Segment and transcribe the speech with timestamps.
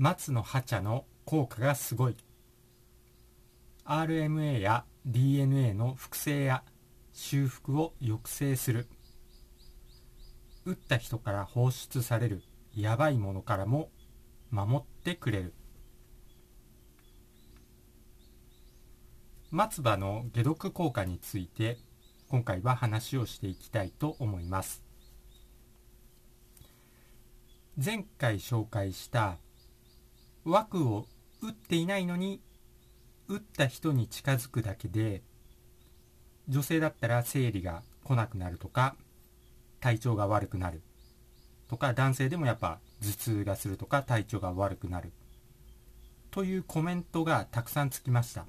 [0.00, 2.16] 松の葉茶の効果がすごい。
[3.84, 6.62] RMA や DNA の複製や
[7.12, 8.88] 修復を抑制する。
[10.64, 12.42] 打った人から放出される
[12.74, 13.90] やばいものからも
[14.50, 15.52] 守ってくれる。
[19.50, 21.76] 松葉の解毒効果について
[22.28, 24.82] 今回は話をしていきたいと思います。
[27.76, 29.36] 前回紹介した
[30.44, 31.06] 枠を
[31.42, 32.40] 打っていないのに
[33.28, 35.22] 打った人に近づくだけで
[36.48, 38.96] 女性だったら生理が来なくなるとか
[39.80, 40.82] 体調が悪くなる
[41.68, 45.12] とか男性でもやっぱ頭痛がするとか体調が悪くなる
[46.30, 48.46] というコメントがたくさんつきました。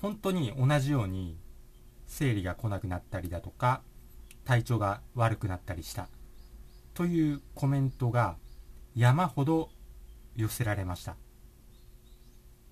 [0.00, 1.36] 本当に同じように
[2.06, 3.82] 生理が来なくなったりだとか
[4.44, 6.08] 体調が悪くなったりした
[6.94, 8.36] というコメントが
[8.96, 9.70] 山ほど
[10.36, 11.16] 寄せられました。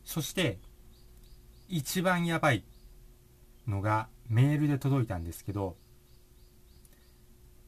[0.04, 0.58] そして
[1.68, 2.64] 一番やばい
[3.66, 5.76] のがメールで届いたんですけど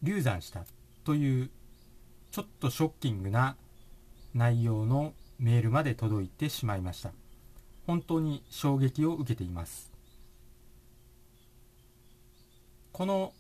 [0.03, 0.65] 流産した
[1.05, 1.51] という
[2.31, 3.57] ちょっとショッキングな
[4.35, 7.11] 内容のメールまで届いてしまいました。
[7.87, 9.91] 本当に衝撃を受けています。
[12.93, 13.33] この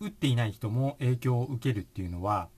[0.00, 2.48] 打っていない人も影響を受けるっていうのは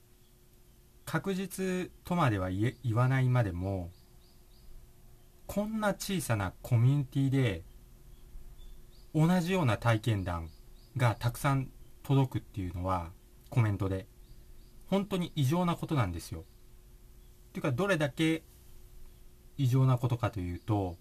[1.07, 3.91] 確実とまでは言え言わないまでも
[5.45, 7.63] こんな小さなコミュニティで
[9.15, 10.49] 同じような体験談
[10.97, 11.69] がたくさん
[12.03, 13.11] 届くっていうのは
[13.49, 14.05] コメントで
[14.87, 16.41] 本当に異常なことなんですよ。
[16.41, 16.43] っ
[17.53, 18.43] ていうかどれだけ
[19.57, 20.97] 異常なことかというと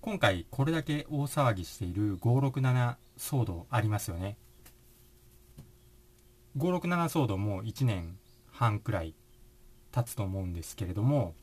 [0.00, 4.38] 今回これだけ大騒ぎしている567騒動ありますよね。
[6.56, 6.80] 567
[7.10, 8.18] 騒動も1年
[8.56, 9.14] 半くらい
[9.92, 11.34] 経つと思うんですけれども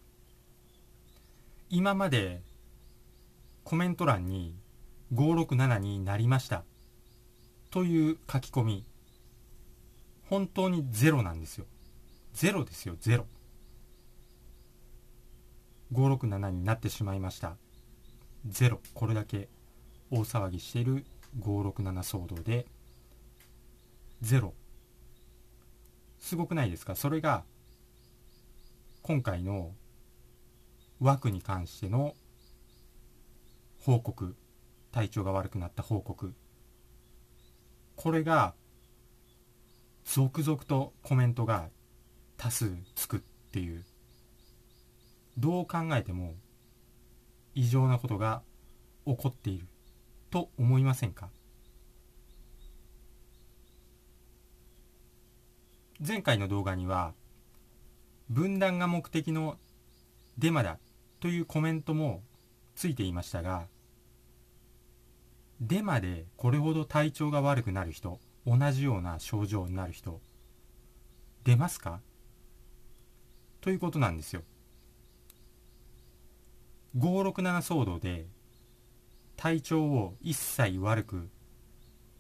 [1.69, 2.41] 今まで
[3.63, 4.55] コメント欄に
[5.13, 6.63] 567になりました
[7.69, 8.85] という書き込み
[10.27, 11.65] 本当にゼロなんですよ。
[12.33, 13.27] ゼロですよゼロ。
[15.91, 17.55] 567になってしまいました。
[18.47, 18.79] ゼロ。
[18.95, 19.49] これだけ
[20.09, 21.05] 大騒ぎしている
[21.39, 22.65] 567騒動で
[24.21, 24.55] ゼロ。
[26.23, 26.95] すごくないですか？
[26.95, 27.43] それが
[29.01, 29.71] 今回の
[31.01, 32.15] 枠に関しての
[33.81, 34.37] 報告
[34.93, 36.33] 体調が悪くなった報告。
[37.97, 38.55] これが
[40.05, 41.67] 続々とコメントが
[42.37, 43.19] 多数つくっ
[43.51, 43.83] ていう。
[45.37, 46.35] どう考えても
[47.53, 48.43] 異常なことが
[49.05, 49.67] 起こっている
[50.31, 51.29] と思いませんか？
[56.05, 57.13] 前回の動画には
[58.29, 59.57] 分断が目的の
[60.37, 60.77] デマだ
[61.21, 62.21] というコメントも
[62.75, 63.67] ついていましたが
[65.61, 70.19] デマでこれほど体調が悪くなる人同じような症状になる人
[71.45, 72.01] 出ますか？
[73.61, 74.43] ということなんですよ。
[76.97, 78.25] 567騒動で
[79.37, 81.29] 体調を一切悪く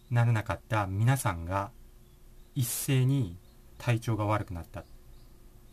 [0.09, 1.71] ならなかった皆さんが
[2.55, 3.37] 一斉に
[3.77, 4.83] 体調が悪くなった。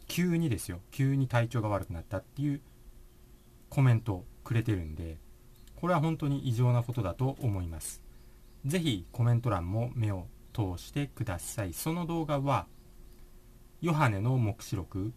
[0.08, 0.80] 急にですよ。
[0.90, 2.60] 急に体調が悪くなったっていう
[3.68, 5.18] コメントをくれてるんで
[5.76, 8.02] これは本当に異常なことだと思います。
[8.66, 11.72] 是非コメント欄も目を通してください。
[11.72, 12.66] その動画は
[13.80, 15.14] ヨハネの黙示録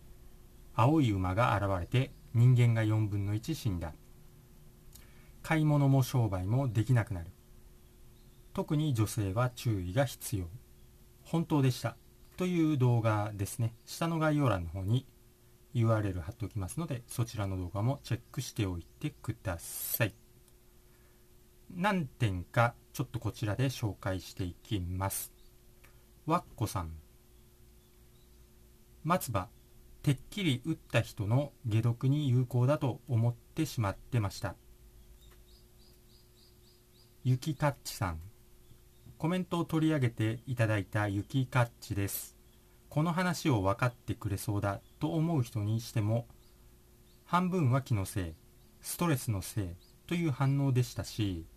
[0.74, 3.94] 青い馬が現れて人間が4分の1死んだ。
[5.42, 7.28] 買い物も商売もできなくなる。
[8.54, 10.46] 特に女性は注意が必要。
[11.24, 11.98] 本当でした。
[12.38, 13.76] という動画ですね。
[13.86, 15.06] 下の概要欄の方に
[15.76, 20.14] URL 貼っておきますのでそちらの動画もチェックしておいてください。
[21.76, 25.34] 何点かちょっとこちらで紹介していきます。
[26.26, 26.92] わっこさん。
[29.04, 29.50] 松葉
[30.04, 34.56] てっきり打った人の解毒に有効だと思ってしまってました。
[37.24, 38.20] ゆきかっちさん。
[39.18, 42.33] コメントを取り上げていただいたゆきかっちです。
[42.94, 46.28] この話を分かってくれそうだと思う人にしても
[47.26, 48.34] 半分は気のせい
[48.82, 49.70] ストレスのせい
[50.06, 51.48] という反応でしたし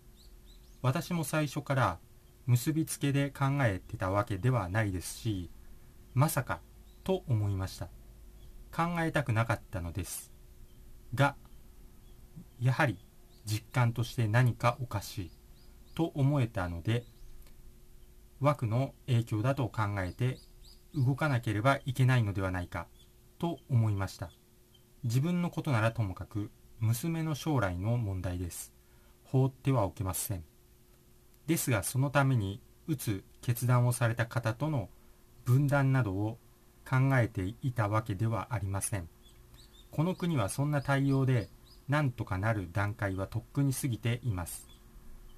[0.81, 1.99] 私も最初から
[2.47, 5.51] 結びつけで考えてたわけではないですし
[6.15, 6.61] まさか
[7.05, 7.89] と思いました。
[8.75, 10.33] 考えたくなかったのです。
[11.15, 11.37] が
[12.63, 12.97] やはり
[13.45, 15.31] 実感として何かおかしい
[15.95, 17.05] と思えたので
[18.41, 20.39] 枠の影響だと考えて
[20.97, 22.87] 動かなければいけないのではないか
[23.39, 24.31] と思いました。
[25.05, 26.51] 自分のことならともかく
[26.81, 28.73] 娘の将来の問題です。
[29.25, 30.45] 放ってはおけません。
[31.47, 34.89] ですがそのために打つ決断をされた方との
[35.45, 36.39] 分断などを
[36.89, 39.09] 考えていたわけではありません。
[39.91, 41.49] この国はそんな対応で
[41.89, 44.67] 何とかなる段階はとっくに過ぎています。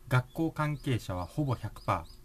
[0.08, 2.17] 学校関係者はほぼ100%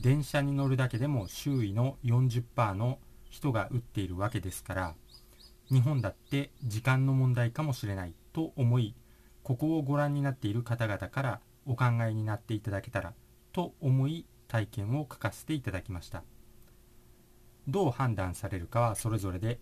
[0.00, 2.98] 電車に乗るだけでも周囲の40%の
[3.30, 4.94] 人が打っているわけですから
[5.70, 8.94] 日本だって時間の問題かもしれないと思い
[9.42, 13.14] ここをご覧になっている方々からお考えになっていただけたら
[13.52, 16.22] と思い体験を書かせていただきました。
[17.66, 19.58] どう判断されるかはそれぞれで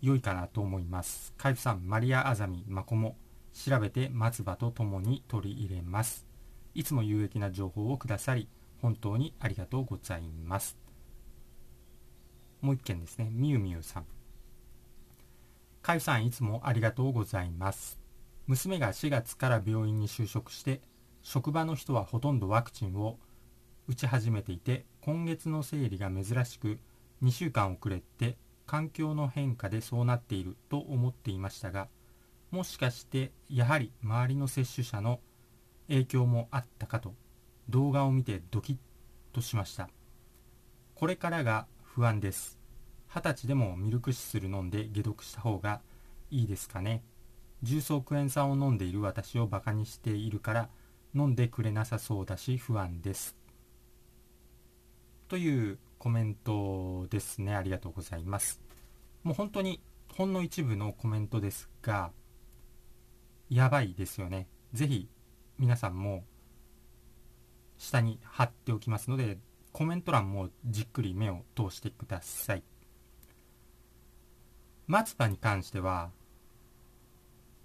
[0.00, 1.32] 良いかなと思います。
[1.36, 3.16] 海部さんマリア・アザミ・マコモ
[3.52, 6.26] 調べて松葉とともに取り入れます。
[6.74, 8.48] いつも有益な情報をくださり
[8.82, 10.76] 本当にありがとうございます。
[12.60, 13.28] もう一件ですね。
[13.30, 14.06] みゆみゆさん。
[15.82, 18.00] かゆさんいつもありがとうございます。
[18.46, 20.80] 娘が4月から病院に就職して
[21.22, 23.18] 職場の人はほとんどワクチンを
[23.86, 26.78] 打ち始めていて今月の生理が珍しく
[27.22, 28.36] 2週間遅れて
[28.66, 31.88] 環境の変化でそうなっていると思っていましたが
[32.50, 35.20] もしかしてやはり周りの接種者の
[35.88, 37.14] 影響もあったかと
[37.70, 38.76] 動画を見てドキッ
[39.32, 39.88] としました。
[40.94, 42.58] これからが不安です。
[43.08, 45.80] 二十歳でもミルクシスル飲んで解毒した方が
[46.30, 47.02] いいですかね。
[47.62, 50.68] 重曹クエン酸を飲んでいる私をバカにしているから
[51.14, 53.36] 飲んでくれなさそうだし不安です。
[55.28, 57.54] というコメントですね。
[57.54, 58.60] ありがとうございます。
[59.22, 59.80] もう本当に
[60.16, 62.10] ほんの一部のコメントですが
[63.48, 64.48] やばいですよね。
[64.72, 65.08] ぜひ
[65.58, 66.24] 皆さんも
[67.80, 69.38] 下に貼っておきますので
[69.72, 72.62] コメント欄もじっくり目を通してください。
[74.86, 76.10] 松葉に関しては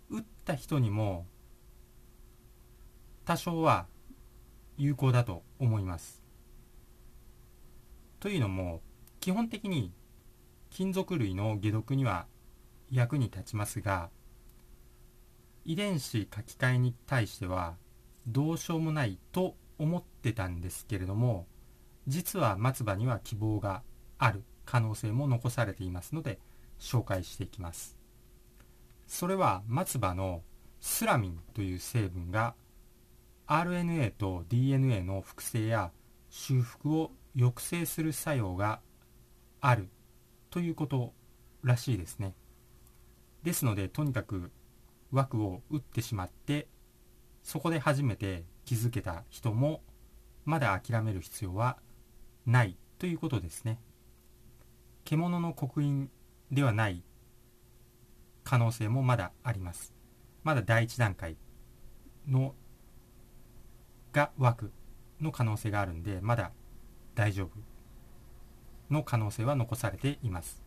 [0.09, 1.25] 打った人にも
[3.25, 3.87] 多少は
[4.77, 6.23] 有効だと思います。
[8.21, 8.81] というのも
[9.19, 9.91] 基本的に
[10.69, 12.25] 金属類の解毒には
[12.89, 14.09] 役に立ちますが
[15.65, 17.75] 遺伝子書き換えに対しては
[18.27, 21.47] どうしようもないと思ってたんですけれども
[22.07, 23.83] 実は松葉には希望が
[24.17, 26.39] ある可能性も残されていますので
[26.79, 27.97] 紹介していきます。
[29.07, 30.41] それは松葉の
[30.79, 32.55] スラミンという成分が
[33.47, 35.91] RNA と DNA の複製や
[36.29, 38.81] 修復を抑制する作用が
[39.61, 39.89] ある
[40.49, 41.13] ということ
[41.63, 42.33] らしいですね。
[43.43, 44.51] ですのでとにかく
[45.11, 46.67] 枠を打ってしまって
[47.43, 49.81] そこで初めて気づけた人も
[50.43, 51.77] まだ諦める必要は
[52.45, 53.79] ないということですね。
[55.03, 56.09] 獣の刻印
[56.51, 57.03] ではない
[58.43, 59.93] 可能性もまだあります。
[60.43, 61.37] まだ第一段階
[62.27, 62.55] の
[64.11, 64.71] が枠
[65.19, 66.51] の可能性があるんでまだ
[67.15, 67.49] 大丈夫
[68.93, 70.63] の可能性は残されています。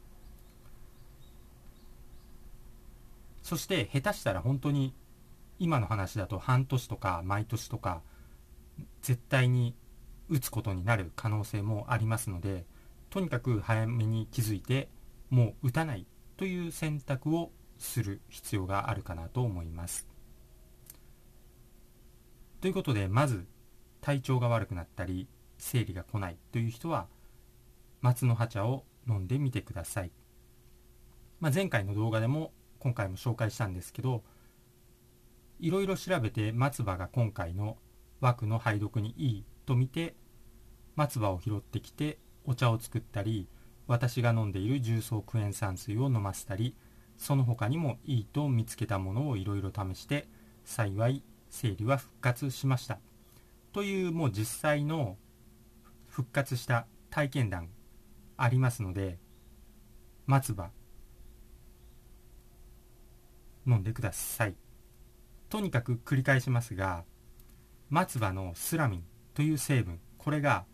[3.43, 4.95] そして下手したら本当に
[5.59, 8.03] 今の話だと半年とか毎年とか
[9.03, 9.75] 絶対に
[10.29, 12.65] 打つことになる可能性もありますので
[13.11, 14.89] とにかく早めに気づいて
[15.31, 20.09] もう打たないという選択をする必要があるかなと思います。
[22.61, 23.47] ということでまず
[24.01, 27.07] 体調が悪くなったり生理が来ないという人は
[28.01, 30.13] 松の葉茶を飲んでみてください。
[31.41, 34.25] まあ、前回の動画でも今回も紹介したんですけど
[35.61, 37.77] いろいろ調べて松葉が今回の
[38.21, 40.15] 枠の拝読にいいと見て
[40.97, 43.49] 松葉を拾ってきてお茶を作ったり
[43.87, 46.75] 私が飲んでいる重曹クエン酸水を飲ませたり
[47.17, 50.29] その他にもいいと見つけたものをいろいろ試して
[50.65, 52.99] 幸い生理は復活しました
[53.73, 55.17] というもう実際の
[56.07, 57.69] 復活した体験談
[58.37, 59.19] ありますので
[60.27, 60.71] 松葉
[63.67, 64.68] 飲んでください。
[65.49, 67.05] とにかく繰り返しますが
[67.91, 70.65] 松葉のスラミンという成分これが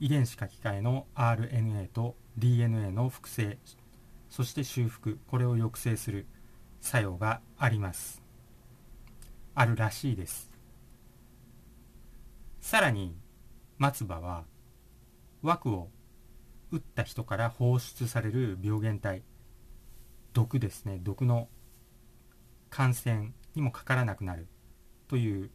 [0.00, 3.58] 遺伝子書き換えの RNA と DNA の複製
[4.28, 6.26] そして修復これを抑制する
[6.80, 8.22] 作用があります。
[9.54, 10.50] あるらしいです。
[12.60, 13.16] さらに
[13.78, 14.44] 松葉は
[15.42, 15.88] 枠を
[16.70, 19.22] 打った人から放出される病原体
[20.32, 20.98] 毒ですね。
[21.02, 21.48] 毒の
[22.68, 24.46] 感染にもかからなくなる
[25.08, 25.50] という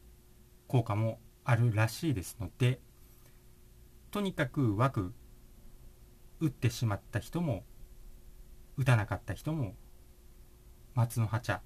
[0.68, 2.80] 効果もあるらしいですので
[4.12, 5.14] とにかく枠
[6.40, 7.64] 打ってしまった人も
[8.78, 9.76] 打たなかった人も
[10.96, 11.62] 松の葉茶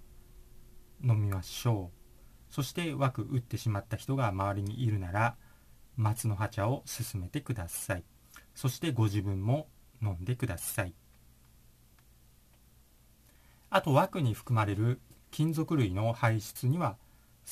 [1.04, 2.54] 飲みましょう。
[2.54, 5.36] そして枠打ってしまった人が周りにいるなら
[5.98, 8.04] 松の葉茶を進めてください。
[8.54, 9.68] そしてご自分も
[10.02, 10.94] 飲んでください。
[13.70, 15.02] あと枠に含まれる
[15.36, 16.96] 金属類の排出には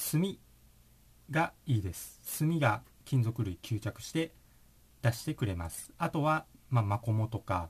[0.09, 0.37] 炭
[1.29, 2.21] がいいです。
[2.39, 4.31] 炭が金属類吸着して
[5.01, 5.91] 出してくれます。
[5.97, 7.69] あとは、まあ、マコモとか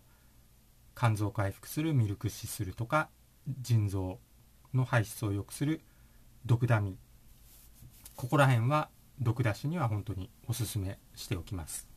[0.96, 3.10] 肝臓回復するミルクシスルとか
[3.62, 4.20] 腎臓
[4.72, 5.82] の排出を良くする
[6.46, 6.96] 毒ダミ
[8.16, 8.90] ここら辺は
[9.20, 11.90] 毒出しには本当におすすめしておきます。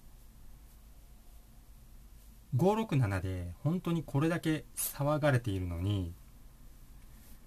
[2.57, 6.15] 567で本当にこれだけ騒がれているのに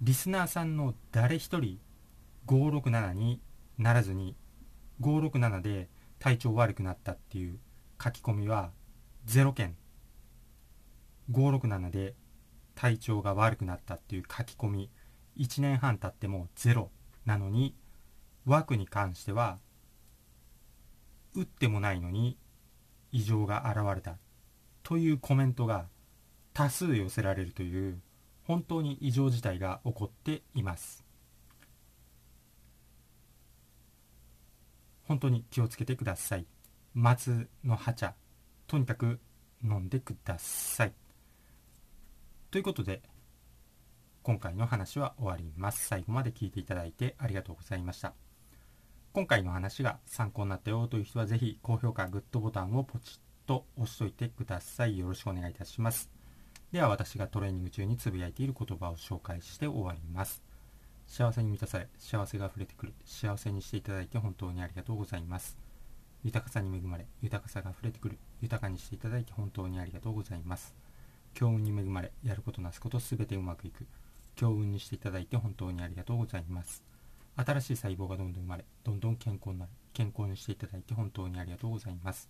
[0.02, 1.78] リスナーさんの誰一人
[2.48, 3.42] 567に
[3.78, 4.38] ならずに
[5.02, 5.90] 567で
[6.20, 7.60] 体調悪くなったっていう
[8.02, 8.72] 書き込みは
[9.26, 9.76] 0件。
[11.32, 12.16] 567で
[12.76, 14.90] 体調が悪くなったっていう書き込み
[15.38, 16.92] 1年半経ってもゼロ
[17.26, 17.76] なのに
[18.46, 19.60] 枠に関しては
[21.36, 22.38] 打ってもないのに
[23.12, 24.18] 異常が現れた
[24.82, 25.88] というコメントが
[26.54, 28.02] 多数寄せられるという
[28.50, 31.06] 本当に異常事態が起こっています。
[35.04, 36.48] 本当に気をつけてください。
[36.96, 38.16] 松の葉茶
[38.66, 39.20] とにかく
[39.64, 40.94] 飲んでください。
[42.50, 43.04] ということで
[44.24, 45.86] 今回の話は終わります。
[45.86, 48.16] 最後まで聞いていただいてありがとうございました。
[49.14, 54.98] 今回の話が参考になったよという人はぜひ高評価グッドボタンをポチッと押しといてください。
[54.98, 56.19] よろしくお願いいたします。
[56.72, 60.44] では私がトレーニング中につぶやいている言葉を紹介して終わります。
[61.08, 62.94] 幸せに満たされ幸せが溢れてくる。
[63.06, 65.58] 幸せにしていただいて本当にありがとうございます。
[66.24, 68.20] 豊かさに恵まれ豊かさが溢れてくる。
[68.40, 70.76] 豊かにしていただいて本当にありがとうございます。
[71.34, 73.88] 強運に恵まれやることなすことすべてうまくいく。
[74.36, 76.84] 強運にしていただいて本当にありがとうございます。
[77.36, 79.72] 新しい細胞がどんどん生まれどんどん健康になる。
[79.94, 82.30] 健康にしていただいて本当にありがとうございます。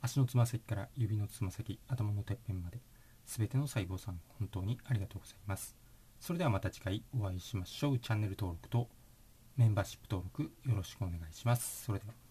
[0.00, 2.78] 足のつま先から指のつま先頭のてっぺんまで
[3.26, 5.76] 全ての細胞さん本当にありがとうございます。
[6.20, 7.98] それではまた次回お会いしましょう。
[7.98, 8.88] チャンネル登録と
[9.56, 11.84] メンバーシップ登録よろしくお願いします。
[11.84, 12.23] それでは。